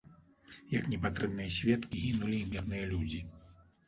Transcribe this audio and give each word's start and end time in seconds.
Як 0.75 0.87
непатрэбныя 0.93 1.53
сведкі, 1.57 1.99
гінулі 2.05 2.39
і 2.39 2.47
мірныя 2.55 2.89
людзі. 2.95 3.21